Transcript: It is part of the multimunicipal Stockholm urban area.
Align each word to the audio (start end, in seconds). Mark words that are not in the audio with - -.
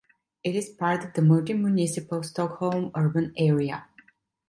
It 0.43 0.55
is 0.55 0.67
part 0.67 1.03
of 1.05 1.13
the 1.13 1.21
multimunicipal 1.21 2.25
Stockholm 2.25 2.89
urban 2.95 3.35
area. 3.37 3.85